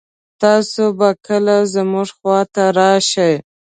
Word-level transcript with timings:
تاسو 0.41 0.83
به 0.97 1.09
کله 1.25 1.55
مونږ 1.91 2.09
خوا 2.17 2.39
ته 2.53 2.63
راشئ 2.77 3.35